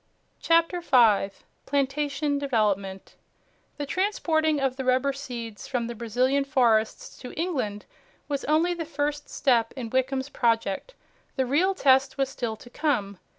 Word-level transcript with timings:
CHAPTER 0.41 0.81
5 0.81 1.43
PLANTATION 1.67 2.39
DEVELOPMENT 2.39 3.17
The 3.77 3.85
transporting 3.85 4.59
of 4.59 4.75
the 4.75 4.83
rubber 4.83 5.13
seeds 5.13 5.67
from 5.67 5.85
the 5.85 5.93
Brazilian 5.93 6.43
forests 6.43 7.19
to 7.19 7.31
England 7.39 7.85
was 8.27 8.43
only 8.45 8.73
the 8.73 8.83
first 8.83 9.29
step 9.29 9.73
in 9.75 9.91
Wickham's 9.91 10.29
project. 10.29 10.95
The 11.35 11.45
real 11.45 11.75
test 11.75 12.17
was 12.17 12.29
still 12.29 12.55
to 12.55 12.69
come. 12.71 13.19